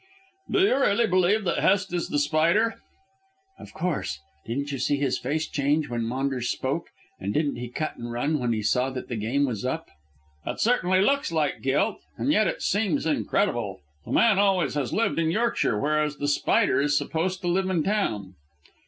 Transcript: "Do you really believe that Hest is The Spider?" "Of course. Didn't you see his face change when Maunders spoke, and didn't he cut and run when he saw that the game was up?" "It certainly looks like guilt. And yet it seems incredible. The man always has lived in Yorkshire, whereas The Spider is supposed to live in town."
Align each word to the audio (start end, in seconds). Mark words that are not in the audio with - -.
"Do 0.49 0.61
you 0.61 0.79
really 0.79 1.05
believe 1.05 1.43
that 1.43 1.59
Hest 1.59 1.93
is 1.93 2.09
The 2.09 2.17
Spider?" 2.17 2.81
"Of 3.59 3.71
course. 3.71 4.19
Didn't 4.47 4.71
you 4.71 4.79
see 4.79 4.97
his 4.97 5.19
face 5.19 5.47
change 5.47 5.89
when 5.89 6.05
Maunders 6.07 6.49
spoke, 6.49 6.87
and 7.19 7.35
didn't 7.35 7.57
he 7.57 7.69
cut 7.69 7.97
and 7.97 8.11
run 8.11 8.39
when 8.39 8.51
he 8.51 8.63
saw 8.63 8.89
that 8.89 9.09
the 9.09 9.15
game 9.15 9.45
was 9.45 9.63
up?" 9.63 9.91
"It 10.43 10.59
certainly 10.59 11.01
looks 11.01 11.31
like 11.31 11.61
guilt. 11.61 12.01
And 12.17 12.31
yet 12.31 12.47
it 12.47 12.63
seems 12.63 13.05
incredible. 13.05 13.79
The 14.03 14.11
man 14.11 14.39
always 14.39 14.73
has 14.73 14.91
lived 14.91 15.19
in 15.19 15.29
Yorkshire, 15.29 15.79
whereas 15.79 16.17
The 16.17 16.27
Spider 16.27 16.81
is 16.81 16.97
supposed 16.97 17.41
to 17.41 17.47
live 17.47 17.69
in 17.69 17.83
town." 17.83 18.33